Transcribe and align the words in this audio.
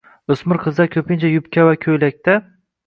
O‘smir 0.35 0.61
qizlar 0.63 0.91
ko‘pincha 0.95 1.31
yubka 1.35 1.69
va 1.71 1.79
ko‘ylakda. 1.87 2.41